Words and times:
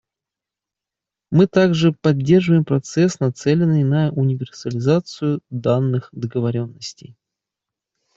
Мы 1.29 1.45
также 1.45 1.91
поддерживаем 1.91 2.65
процесс, 2.65 3.19
нацеленный 3.19 3.83
на 3.83 4.09
универсализацию 4.11 5.41
данных 5.51 6.09
договоренностей. 6.11 7.15